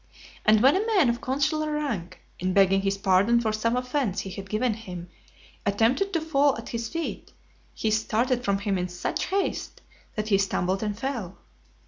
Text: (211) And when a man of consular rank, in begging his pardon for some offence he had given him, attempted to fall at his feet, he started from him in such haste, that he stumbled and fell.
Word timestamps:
(211) 0.47 0.47
And 0.47 0.63
when 0.63 0.75
a 0.75 0.97
man 0.97 1.09
of 1.13 1.21
consular 1.21 1.71
rank, 1.73 2.21
in 2.39 2.53
begging 2.53 2.81
his 2.81 2.97
pardon 2.97 3.39
for 3.39 3.53
some 3.53 3.77
offence 3.77 4.21
he 4.21 4.31
had 4.31 4.49
given 4.49 4.73
him, 4.73 5.11
attempted 5.63 6.11
to 6.13 6.19
fall 6.21 6.57
at 6.57 6.69
his 6.69 6.89
feet, 6.89 7.31
he 7.75 7.91
started 7.91 8.43
from 8.43 8.57
him 8.57 8.79
in 8.79 8.87
such 8.89 9.27
haste, 9.27 9.81
that 10.15 10.29
he 10.29 10.39
stumbled 10.39 10.81
and 10.81 10.97
fell. 10.97 11.37